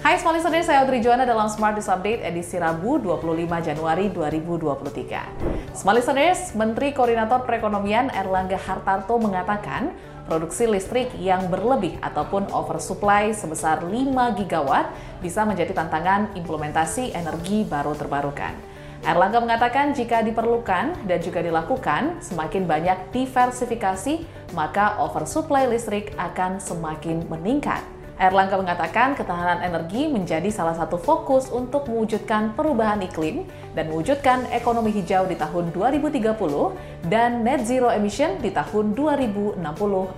[0.00, 5.76] Hai Smart Listeners, saya Audrey Joana dalam Smart News Update edisi Rabu 25 Januari 2023.
[5.76, 9.92] Smart Listeners, Menteri Koordinator Perekonomian Erlangga Hartarto mengatakan
[10.24, 14.88] produksi listrik yang berlebih ataupun oversupply sebesar 5 gigawatt
[15.20, 18.56] bisa menjadi tantangan implementasi energi baru terbarukan.
[19.04, 24.24] Erlangga mengatakan jika diperlukan dan juga dilakukan semakin banyak diversifikasi,
[24.56, 27.99] maka oversupply listrik akan semakin meningkat.
[28.20, 34.92] Erlangga mengatakan ketahanan energi menjadi salah satu fokus untuk mewujudkan perubahan iklim dan mewujudkan ekonomi
[34.92, 39.56] hijau di tahun 2030 dan net zero emission di tahun 2060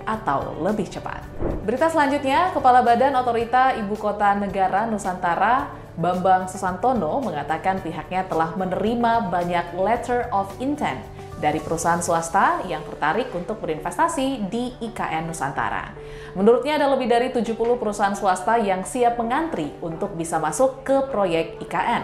[0.03, 1.23] atau lebih cepat.
[1.63, 9.31] Berita selanjutnya, Kepala Badan Otorita Ibu Kota Negara Nusantara Bambang Susantono mengatakan pihaknya telah menerima
[9.31, 10.99] banyak letter of intent
[11.39, 15.93] dari perusahaan swasta yang tertarik untuk berinvestasi di IKN Nusantara.
[16.33, 21.61] Menurutnya ada lebih dari 70 perusahaan swasta yang siap mengantri untuk bisa masuk ke proyek
[21.63, 22.03] IKN.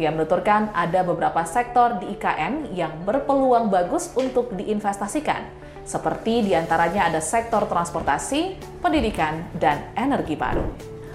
[0.00, 5.44] Ia menuturkan ada beberapa sektor di IKN yang berpeluang bagus untuk diinvestasikan,
[5.84, 10.64] seperti di antaranya ada sektor transportasi, pendidikan, dan energi baru.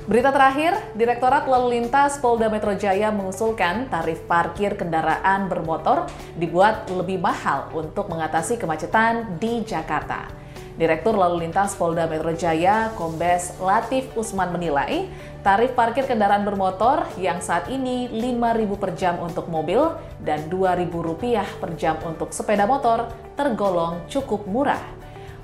[0.07, 6.07] Berita terakhir, Direktorat Lalu Lintas Polda Metro Jaya mengusulkan tarif parkir kendaraan bermotor
[6.39, 10.31] dibuat lebih mahal untuk mengatasi kemacetan di Jakarta.
[10.79, 15.11] Direktur Lalu Lintas Polda Metro Jaya, Kombes Latif Usman menilai,
[15.43, 19.91] tarif parkir kendaraan bermotor yang saat ini Rp5.000 per jam untuk mobil
[20.23, 24.79] dan Rp2.000 per jam untuk sepeda motor tergolong cukup murah.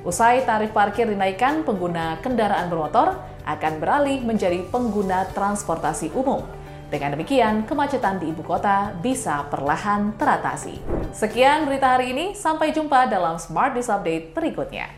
[0.08, 6.44] Usai tarif parkir dinaikkan, pengguna kendaraan bermotor akan beralih menjadi pengguna transportasi umum.
[6.94, 10.78] Dengan demikian, kemacetan di ibu kota bisa perlahan teratasi.
[11.10, 14.92] Sekian berita hari ini, sampai jumpa dalam Smart News Update berikutnya.